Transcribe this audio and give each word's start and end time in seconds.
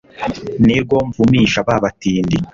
nirwo 0.65 0.97
mvumisha 1.09 1.59
ba 1.67 1.75
batindi 1.83 2.35